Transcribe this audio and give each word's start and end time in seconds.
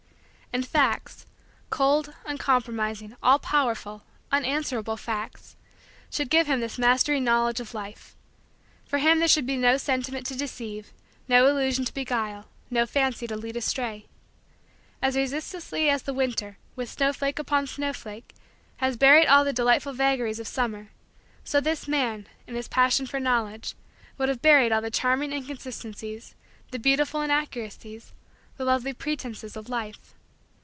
And 0.53 0.67
facts 0.67 1.25
cold, 1.69 2.13
uncompromising, 2.25 3.15
all 3.23 3.39
powerful, 3.39 4.03
unanswerable 4.33 4.97
facts 4.97 5.55
should 6.09 6.29
give 6.29 6.45
him 6.47 6.59
this 6.59 6.77
mastering 6.77 7.23
knowledge 7.23 7.61
of 7.61 7.73
Life. 7.73 8.17
For 8.85 8.97
him 8.97 9.19
there 9.19 9.29
should 9.29 9.45
be 9.45 9.55
no 9.55 9.77
sentiment 9.77 10.25
to 10.25 10.35
deceive, 10.35 10.91
no 11.29 11.47
illusion 11.47 11.85
to 11.85 11.93
beguile, 11.93 12.49
no 12.69 12.85
fancy 12.85 13.27
to 13.27 13.37
lead 13.37 13.55
astray. 13.55 14.07
As 15.01 15.15
resistlessly 15.15 15.89
as 15.89 16.01
the 16.01 16.13
winter, 16.13 16.57
with 16.75 16.89
snowflake 16.89 17.39
upon 17.39 17.65
snowflake, 17.65 18.35
had 18.75 18.99
buried 18.99 19.27
all 19.27 19.45
the 19.45 19.53
delightful 19.53 19.93
vagaries 19.93 20.37
of 20.41 20.49
summer, 20.49 20.89
so 21.45 21.61
this 21.61 21.87
man, 21.87 22.27
in 22.45 22.55
his 22.55 22.67
passion 22.67 23.07
for 23.07 23.21
Knowledge, 23.21 23.73
would 24.17 24.27
have 24.27 24.41
buried 24.41 24.73
all 24.73 24.81
the 24.81 24.91
charming 24.91 25.31
inconsistencies, 25.31 26.35
the 26.71 26.77
beautiful 26.79 27.21
inaccuracies, 27.21 28.11
the 28.57 28.65
lovely 28.65 28.91
pretenses 28.91 29.55
of 29.55 29.69
Life. 29.69 30.13